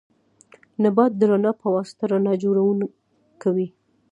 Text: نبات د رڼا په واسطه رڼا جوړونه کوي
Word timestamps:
نبات 0.83 1.11
د 1.17 1.21
رڼا 1.31 1.51
په 1.61 1.67
واسطه 1.75 2.03
رڼا 2.11 2.33
جوړونه 2.43 2.85
کوي 3.41 3.67